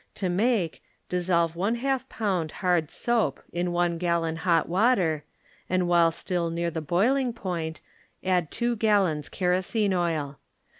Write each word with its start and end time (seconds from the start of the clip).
To 0.15 0.29
make, 0.29 0.81
dissolve 1.09 1.55
one 1.55 1.75
half 1.75 2.09
pound 2.09 2.53
hard 2.65 2.89
soap 2.89 3.39
in 3.53 3.71
one 3.71 3.99
gallon 3.99 4.37
hot 4.37 4.67
water 4.67 5.23
and 5.69 5.87
while 5.87 6.09
still 6.11 6.49
near 6.49 6.71
the 6.71 6.81
boiling 6.81 7.33
point 7.33 7.81
add 8.23 8.49
two 8.49 8.75
gallons 8.75 9.29
kesosene 9.29 9.93
oil. 9.93 10.39